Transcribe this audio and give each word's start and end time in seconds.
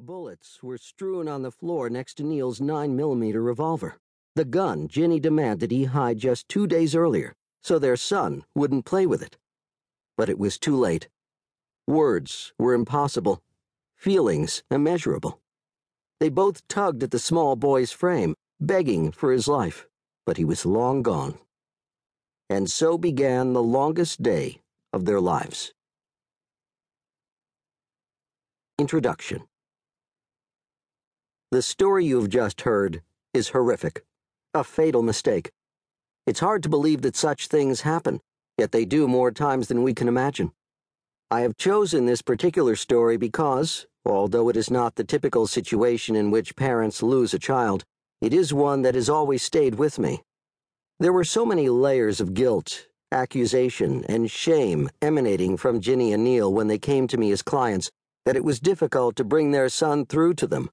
Bullets 0.00 0.62
were 0.62 0.78
strewn 0.78 1.26
on 1.26 1.42
the 1.42 1.50
floor 1.50 1.90
next 1.90 2.14
to 2.14 2.22
Neil's 2.22 2.60
9mm 2.60 3.34
revolver, 3.44 3.96
the 4.36 4.44
gun 4.44 4.86
Ginny 4.86 5.18
demanded 5.18 5.72
he 5.72 5.84
hide 5.84 6.18
just 6.18 6.48
two 6.48 6.68
days 6.68 6.94
earlier 6.94 7.34
so 7.62 7.78
their 7.78 7.96
son 7.96 8.44
wouldn't 8.54 8.84
play 8.84 9.06
with 9.06 9.22
it. 9.22 9.36
But 10.16 10.28
it 10.28 10.38
was 10.38 10.58
too 10.58 10.76
late. 10.76 11.08
Words 11.86 12.52
were 12.58 12.74
impossible, 12.74 13.42
feelings 13.96 14.62
immeasurable. 14.70 15.40
They 16.20 16.28
both 16.28 16.66
tugged 16.68 17.02
at 17.02 17.10
the 17.10 17.18
small 17.18 17.56
boy's 17.56 17.92
frame, 17.92 18.34
begging 18.60 19.10
for 19.10 19.32
his 19.32 19.48
life, 19.48 19.86
but 20.24 20.36
he 20.36 20.44
was 20.44 20.64
long 20.64 21.02
gone. 21.02 21.38
And 22.48 22.70
so 22.70 22.98
began 22.98 23.52
the 23.52 23.62
longest 23.62 24.22
day 24.22 24.60
of 24.92 25.04
their 25.04 25.20
lives. 25.20 25.72
Introduction 28.78 29.42
the 31.50 31.62
story 31.62 32.04
you've 32.04 32.28
just 32.28 32.60
heard 32.60 33.00
is 33.32 33.48
horrific, 33.48 34.04
a 34.52 34.62
fatal 34.62 35.02
mistake. 35.02 35.50
It's 36.26 36.40
hard 36.40 36.62
to 36.64 36.68
believe 36.68 37.00
that 37.00 37.16
such 37.16 37.48
things 37.48 37.80
happen, 37.80 38.20
yet 38.58 38.70
they 38.70 38.84
do 38.84 39.08
more 39.08 39.30
times 39.30 39.68
than 39.68 39.82
we 39.82 39.94
can 39.94 40.08
imagine. 40.08 40.52
I 41.30 41.40
have 41.40 41.56
chosen 41.56 42.04
this 42.04 42.20
particular 42.20 42.76
story 42.76 43.16
because, 43.16 43.86
although 44.04 44.50
it 44.50 44.58
is 44.58 44.70
not 44.70 44.96
the 44.96 45.04
typical 45.04 45.46
situation 45.46 46.16
in 46.16 46.30
which 46.30 46.54
parents 46.54 47.02
lose 47.02 47.32
a 47.32 47.38
child, 47.38 47.82
it 48.20 48.34
is 48.34 48.52
one 48.52 48.82
that 48.82 48.94
has 48.94 49.08
always 49.08 49.42
stayed 49.42 49.76
with 49.76 49.98
me. 49.98 50.20
There 51.00 51.14
were 51.14 51.24
so 51.24 51.46
many 51.46 51.70
layers 51.70 52.20
of 52.20 52.34
guilt, 52.34 52.88
accusation, 53.10 54.04
and 54.04 54.30
shame 54.30 54.90
emanating 55.00 55.56
from 55.56 55.80
Ginny 55.80 56.12
and 56.12 56.24
Neil 56.24 56.52
when 56.52 56.68
they 56.68 56.78
came 56.78 57.06
to 57.08 57.16
me 57.16 57.32
as 57.32 57.40
clients 57.40 57.90
that 58.26 58.36
it 58.36 58.44
was 58.44 58.60
difficult 58.60 59.16
to 59.16 59.24
bring 59.24 59.52
their 59.52 59.70
son 59.70 60.04
through 60.04 60.34
to 60.34 60.46
them. 60.46 60.68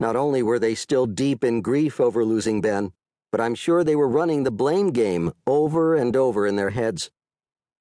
Not 0.00 0.16
only 0.16 0.42
were 0.42 0.58
they 0.58 0.74
still 0.74 1.06
deep 1.06 1.44
in 1.44 1.60
grief 1.60 2.00
over 2.00 2.24
losing 2.24 2.62
Ben, 2.62 2.92
but 3.30 3.40
I'm 3.40 3.54
sure 3.54 3.84
they 3.84 3.94
were 3.94 4.08
running 4.08 4.42
the 4.42 4.50
blame 4.50 4.90
game 4.90 5.32
over 5.46 5.94
and 5.94 6.16
over 6.16 6.46
in 6.46 6.56
their 6.56 6.70
heads. 6.70 7.10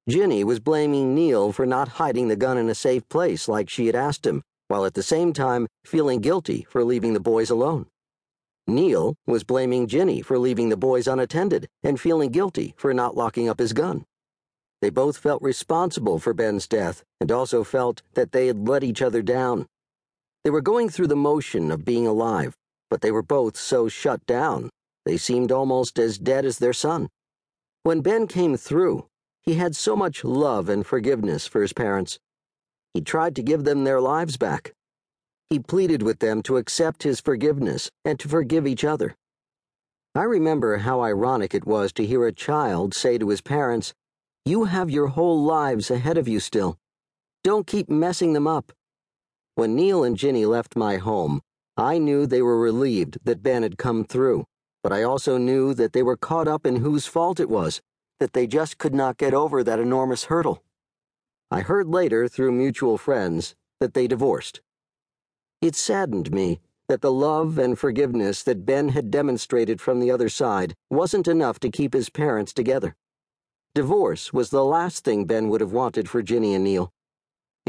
Ginny 0.08 0.44
was 0.44 0.60
blaming 0.60 1.16
Neil 1.16 1.52
for 1.54 1.66
not 1.66 1.88
hiding 1.88 2.28
the 2.28 2.36
gun 2.36 2.58
in 2.58 2.70
a 2.70 2.76
safe 2.76 3.08
place 3.10 3.48
like 3.48 3.70
she 3.70 3.86
had 3.86 3.96
asked 3.96 4.28
him, 4.28 4.44
while 4.68 4.84
at 4.84 4.96
the 4.96 5.04
same 5.04 5.34
time 5.34 5.68
feeling 5.86 6.20
guilty 6.20 6.66
for 6.70 6.84
leaving 6.84 7.14
the 7.14 7.20
boys 7.20 7.50
alone. 7.50 7.88
Neil 8.68 9.16
was 9.26 9.44
blaming 9.44 9.88
Ginny 9.88 10.22
for 10.22 10.38
leaving 10.38 10.70
the 10.70 10.78
boys 10.78 11.08
unattended 11.08 11.68
and 11.84 12.00
feeling 12.00 12.32
guilty 12.32 12.74
for 12.78 12.94
not 12.94 13.16
locking 13.16 13.48
up 13.48 13.60
his 13.60 13.74
gun. 13.74 14.06
They 14.82 14.90
both 14.90 15.18
felt 15.18 15.42
responsible 15.42 16.20
for 16.20 16.34
Ben's 16.34 16.68
death 16.68 17.04
and 17.20 17.32
also 17.32 17.64
felt 17.64 18.02
that 18.14 18.32
they 18.32 18.48
had 18.48 18.68
let 18.68 18.84
each 18.84 19.02
other 19.02 19.22
down. 19.22 19.68
They 20.44 20.50
were 20.50 20.62
going 20.62 20.90
through 20.90 21.08
the 21.08 21.16
motion 21.16 21.72
of 21.72 21.86
being 21.86 22.08
alive, 22.08 22.56
but 22.90 23.02
they 23.02 23.12
were 23.12 23.22
both 23.22 23.58
so 23.58 23.88
shut 23.88 24.26
down, 24.26 24.70
they 25.06 25.18
seemed 25.18 25.52
almost 25.52 26.00
as 26.00 26.18
dead 26.18 26.46
as 26.46 26.60
their 26.60 26.74
son. 26.74 27.10
When 27.84 28.02
Ben 28.02 28.28
came 28.28 28.56
through, 28.58 29.08
he 29.42 29.56
had 29.56 29.76
so 29.76 29.96
much 29.96 30.24
love 30.24 30.70
and 30.70 30.86
forgiveness 30.86 31.48
for 31.48 31.62
his 31.62 31.74
parents. 31.74 32.20
He 32.94 33.02
tried 33.02 33.36
to 33.36 33.44
give 33.44 33.64
them 33.64 33.84
their 33.84 34.02
lives 34.02 34.38
back. 34.38 34.74
He 35.50 35.60
pleaded 35.60 36.04
with 36.04 36.20
them 36.20 36.44
to 36.44 36.58
accept 36.58 37.04
his 37.04 37.20
forgiveness 37.20 37.90
and 38.06 38.20
to 38.20 38.30
forgive 38.30 38.68
each 38.68 38.84
other. 38.84 39.16
I 40.16 40.24
remember 40.24 40.78
how 40.78 41.02
ironic 41.02 41.54
it 41.54 41.66
was 41.66 41.92
to 41.94 42.06
hear 42.06 42.26
a 42.26 42.32
child 42.32 42.94
say 42.94 43.18
to 43.18 43.30
his 43.30 43.42
parents, 43.42 43.94
You 44.46 44.66
have 44.66 44.90
your 44.90 45.08
whole 45.08 45.42
lives 45.44 45.90
ahead 45.90 46.18
of 46.18 46.28
you 46.28 46.40
still. 46.40 46.78
Don't 47.44 47.68
keep 47.68 47.90
messing 47.90 48.34
them 48.34 48.48
up. 48.48 48.72
When 49.60 49.76
Neil 49.76 50.06
and 50.06 50.16
Ginny 50.16 50.46
left 50.46 50.78
my 50.78 50.96
home, 50.96 51.42
I 51.76 51.98
knew 51.98 52.26
they 52.26 52.42
were 52.42 52.58
relieved 52.58 53.18
that 53.26 53.44
Ben 53.44 53.62
had 53.62 53.78
come 53.78 54.06
through, 54.06 54.46
but 54.82 54.94
I 54.94 55.04
also 55.04 55.38
knew 55.38 55.74
that 55.74 55.92
they 55.92 56.02
were 56.02 56.16
caught 56.16 56.48
up 56.48 56.66
in 56.66 56.78
whose 56.78 57.08
fault 57.08 57.42
it 57.42 57.50
was, 57.50 57.82
that 58.22 58.32
they 58.32 58.48
just 58.48 58.78
could 58.78 58.96
not 58.96 59.18
get 59.18 59.34
over 59.34 59.62
that 59.62 59.78
enormous 59.78 60.24
hurdle. 60.24 60.64
I 61.52 61.60
heard 61.60 61.90
later 61.90 62.30
through 62.30 62.54
mutual 62.54 62.98
friends 62.98 63.54
that 63.82 63.94
they 63.94 64.08
divorced. 64.08 64.62
It 65.62 65.76
saddened 65.76 66.32
me 66.32 66.62
that 66.88 67.02
the 67.02 67.12
love 67.12 67.58
and 67.58 67.78
forgiveness 67.78 68.44
that 68.44 68.66
Ben 68.66 68.88
had 68.88 69.12
demonstrated 69.12 69.82
from 69.82 70.00
the 70.00 70.10
other 70.10 70.30
side 70.30 70.74
wasn't 70.90 71.28
enough 71.28 71.60
to 71.60 71.70
keep 71.70 71.94
his 71.94 72.10
parents 72.10 72.54
together. 72.54 72.96
Divorce 73.76 74.32
was 74.32 74.52
the 74.52 74.64
last 74.64 75.04
thing 75.04 75.26
Ben 75.26 75.50
would 75.50 75.60
have 75.60 75.74
wanted 75.74 76.08
for 76.08 76.22
Ginny 76.22 76.56
and 76.56 76.64
Neil. 76.64 76.94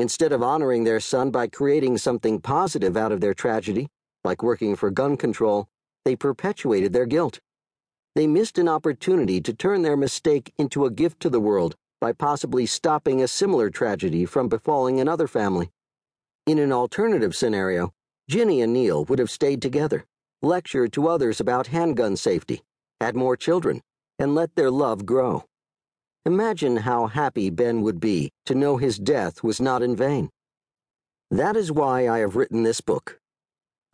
Instead 0.00 0.32
of 0.32 0.42
honoring 0.42 0.84
their 0.84 0.98
son 0.98 1.30
by 1.30 1.46
creating 1.46 1.98
something 1.98 2.40
positive 2.40 2.96
out 2.96 3.12
of 3.12 3.20
their 3.20 3.34
tragedy, 3.34 3.86
like 4.24 4.42
working 4.42 4.74
for 4.74 4.90
gun 4.90 5.14
control, 5.14 5.68
they 6.06 6.16
perpetuated 6.16 6.94
their 6.94 7.04
guilt. 7.04 7.38
They 8.14 8.26
missed 8.26 8.56
an 8.56 8.66
opportunity 8.66 9.42
to 9.42 9.52
turn 9.52 9.82
their 9.82 9.98
mistake 9.98 10.54
into 10.56 10.86
a 10.86 10.90
gift 10.90 11.20
to 11.20 11.28
the 11.28 11.38
world 11.38 11.76
by 12.00 12.14
possibly 12.14 12.64
stopping 12.64 13.20
a 13.20 13.28
similar 13.28 13.68
tragedy 13.68 14.24
from 14.24 14.48
befalling 14.48 14.98
another 14.98 15.28
family. 15.28 15.68
In 16.46 16.58
an 16.58 16.72
alternative 16.72 17.36
scenario, 17.36 17.92
Ginny 18.26 18.62
and 18.62 18.72
Neil 18.72 19.04
would 19.04 19.18
have 19.18 19.30
stayed 19.30 19.60
together, 19.60 20.06
lectured 20.40 20.94
to 20.94 21.08
others 21.08 21.40
about 21.40 21.66
handgun 21.66 22.16
safety, 22.16 22.62
had 23.02 23.16
more 23.16 23.36
children, 23.36 23.82
and 24.18 24.34
let 24.34 24.54
their 24.54 24.70
love 24.70 25.04
grow. 25.04 25.44
Imagine 26.26 26.76
how 26.76 27.06
happy 27.06 27.48
Ben 27.48 27.80
would 27.80 27.98
be 27.98 28.30
to 28.44 28.54
know 28.54 28.76
his 28.76 28.98
death 28.98 29.42
was 29.42 29.58
not 29.58 29.82
in 29.82 29.96
vain. 29.96 30.28
That 31.30 31.56
is 31.56 31.72
why 31.72 32.10
I 32.10 32.18
have 32.18 32.36
written 32.36 32.62
this 32.62 32.82
book. 32.82 33.18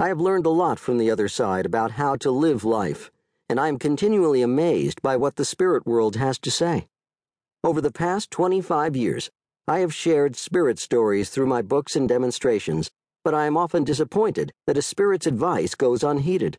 I 0.00 0.08
have 0.08 0.20
learned 0.20 0.44
a 0.44 0.50
lot 0.50 0.80
from 0.80 0.98
the 0.98 1.08
other 1.08 1.28
side 1.28 1.64
about 1.64 1.92
how 1.92 2.16
to 2.16 2.32
live 2.32 2.64
life, 2.64 3.12
and 3.48 3.60
I 3.60 3.68
am 3.68 3.78
continually 3.78 4.42
amazed 4.42 5.02
by 5.02 5.16
what 5.16 5.36
the 5.36 5.44
spirit 5.44 5.86
world 5.86 6.16
has 6.16 6.36
to 6.40 6.50
say. 6.50 6.88
Over 7.62 7.80
the 7.80 7.92
past 7.92 8.32
25 8.32 8.96
years, 8.96 9.30
I 9.68 9.78
have 9.78 9.94
shared 9.94 10.34
spirit 10.34 10.80
stories 10.80 11.30
through 11.30 11.46
my 11.46 11.62
books 11.62 11.94
and 11.94 12.08
demonstrations, 12.08 12.90
but 13.22 13.34
I 13.34 13.46
am 13.46 13.56
often 13.56 13.84
disappointed 13.84 14.52
that 14.66 14.76
a 14.76 14.82
spirit's 14.82 15.28
advice 15.28 15.76
goes 15.76 16.02
unheeded. 16.02 16.58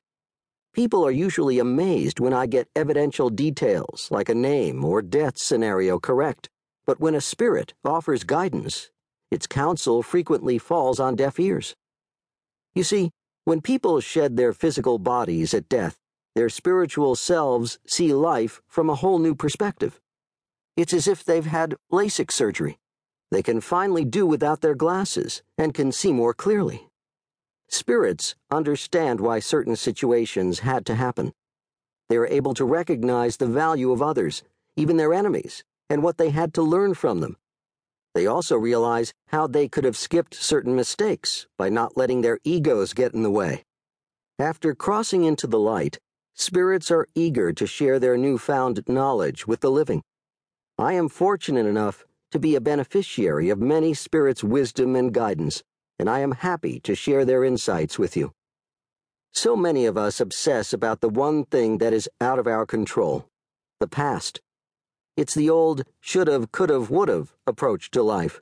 People 0.73 1.05
are 1.05 1.11
usually 1.11 1.59
amazed 1.59 2.19
when 2.19 2.33
I 2.33 2.45
get 2.45 2.69
evidential 2.75 3.29
details, 3.29 4.07
like 4.11 4.29
a 4.29 4.35
name 4.35 4.85
or 4.85 5.01
death 5.01 5.37
scenario, 5.37 5.99
correct. 5.99 6.49
But 6.85 6.99
when 6.99 7.15
a 7.15 7.21
spirit 7.21 7.73
offers 7.83 8.23
guidance, 8.23 8.89
its 9.31 9.47
counsel 9.47 10.03
frequently 10.03 10.57
falls 10.57 10.99
on 10.99 11.15
deaf 11.15 11.39
ears. 11.39 11.75
You 12.75 12.83
see, 12.83 13.11
when 13.45 13.61
people 13.61 13.99
shed 14.01 14.37
their 14.37 14.53
physical 14.53 14.99
bodies 14.99 15.53
at 15.53 15.69
death, 15.69 15.97
their 16.35 16.49
spiritual 16.49 17.15
selves 17.15 17.79
see 17.87 18.13
life 18.13 18.61
from 18.67 18.89
a 18.89 18.95
whole 18.95 19.17
new 19.17 19.33
perspective. 19.33 19.99
It's 20.75 20.93
as 20.93 21.07
if 21.07 21.23
they've 21.23 21.45
had 21.45 21.75
LASIK 21.91 22.31
surgery. 22.31 22.77
They 23.31 23.41
can 23.41 23.61
finally 23.61 24.05
do 24.05 24.27
without 24.27 24.61
their 24.61 24.75
glasses 24.75 25.41
and 25.57 25.73
can 25.73 25.91
see 25.91 26.13
more 26.13 26.35
clearly. 26.35 26.87
Spirits 27.69 28.35
understand 28.49 29.19
why 29.19 29.39
certain 29.39 29.75
situations 29.75 30.59
had 30.59 30.85
to 30.85 30.95
happen. 30.95 31.33
They 32.09 32.15
are 32.15 32.27
able 32.27 32.53
to 32.53 32.63
recognize 32.63 33.37
the 33.37 33.45
value 33.45 33.91
of 33.91 34.01
others, 34.01 34.41
even 34.77 34.95
their 34.97 35.13
enemies, 35.13 35.63
and 35.89 36.01
what 36.01 36.17
they 36.17 36.29
had 36.29 36.53
to 36.53 36.61
learn 36.61 36.93
from 36.93 37.19
them. 37.19 37.35
They 38.15 38.25
also 38.25 38.55
realize 38.55 39.13
how 39.27 39.47
they 39.47 39.67
could 39.67 39.83
have 39.83 39.97
skipped 39.97 40.33
certain 40.33 40.75
mistakes 40.75 41.47
by 41.57 41.69
not 41.69 41.97
letting 41.97 42.21
their 42.21 42.39
egos 42.43 42.93
get 42.93 43.13
in 43.13 43.23
the 43.23 43.31
way. 43.31 43.65
After 44.39 44.73
crossing 44.73 45.23
into 45.23 45.45
the 45.45 45.59
light, 45.59 45.99
spirits 46.33 46.89
are 46.89 47.07
eager 47.15 47.51
to 47.51 47.67
share 47.67 47.99
their 47.99 48.17
newfound 48.17 48.83
knowledge 48.87 49.45
with 49.45 49.59
the 49.59 49.71
living. 49.71 50.03
I 50.77 50.93
am 50.93 51.09
fortunate 51.09 51.65
enough 51.65 52.05
to 52.31 52.39
be 52.39 52.55
a 52.55 52.61
beneficiary 52.61 53.49
of 53.49 53.59
many 53.59 53.93
spirits' 53.93 54.43
wisdom 54.43 54.95
and 54.95 55.13
guidance 55.13 55.63
and 55.99 56.09
I 56.09 56.19
am 56.19 56.31
happy 56.31 56.79
to 56.81 56.95
share 56.95 57.25
their 57.25 57.43
insights 57.43 57.97
with 57.97 58.15
you. 58.15 58.33
So 59.33 59.55
many 59.55 59.85
of 59.85 59.97
us 59.97 60.19
obsess 60.19 60.73
about 60.73 61.01
the 61.01 61.09
one 61.09 61.45
thing 61.45 61.77
that 61.77 61.93
is 61.93 62.09
out 62.19 62.39
of 62.39 62.47
our 62.47 62.65
control 62.65 63.27
the 63.79 63.87
past. 63.87 64.41
It's 65.15 65.35
the 65.35 65.49
old 65.49 65.83
should've, 65.99 66.51
could've, 66.51 66.89
would've 66.89 67.35
approach 67.45 67.91
to 67.91 68.01
life. 68.01 68.41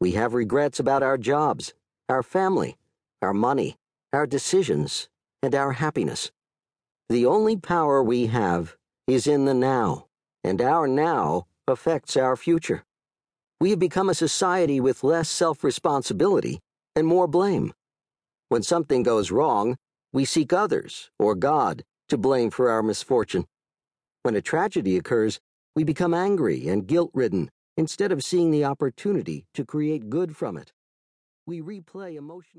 We 0.00 0.12
have 0.12 0.34
regrets 0.34 0.80
about 0.80 1.02
our 1.02 1.18
jobs, 1.18 1.74
our 2.08 2.22
family, 2.22 2.76
our 3.22 3.32
money, 3.32 3.76
our 4.12 4.26
decisions, 4.26 5.08
and 5.42 5.54
our 5.54 5.72
happiness. 5.72 6.32
The 7.08 7.26
only 7.26 7.56
power 7.56 8.02
we 8.02 8.26
have 8.26 8.76
is 9.06 9.26
in 9.26 9.44
the 9.44 9.54
now, 9.54 10.06
and 10.44 10.60
our 10.60 10.86
now 10.86 11.46
affects 11.66 12.16
our 12.16 12.36
future. 12.36 12.84
We 13.60 13.70
have 13.70 13.78
become 13.78 14.08
a 14.08 14.14
society 14.14 14.80
with 14.80 15.04
less 15.04 15.28
self 15.28 15.64
responsibility 15.64 16.60
and 16.98 17.06
more 17.06 17.28
blame. 17.28 17.72
When 18.48 18.62
something 18.62 19.04
goes 19.04 19.30
wrong, 19.30 19.76
we 20.12 20.24
seek 20.24 20.52
others, 20.52 21.10
or 21.18 21.36
God, 21.36 21.84
to 22.08 22.18
blame 22.18 22.50
for 22.50 22.70
our 22.70 22.82
misfortune. 22.82 23.44
When 24.24 24.34
a 24.34 24.42
tragedy 24.42 24.96
occurs, 24.96 25.38
we 25.76 25.84
become 25.84 26.12
angry 26.12 26.66
and 26.66 26.86
guilt 26.86 27.10
ridden 27.14 27.50
instead 27.76 28.10
of 28.10 28.24
seeing 28.24 28.50
the 28.50 28.64
opportunity 28.64 29.46
to 29.54 29.64
create 29.64 30.10
good 30.10 30.36
from 30.36 30.56
it. 30.56 30.72
We 31.46 31.60
replay 31.60 32.16
emotional. 32.16 32.56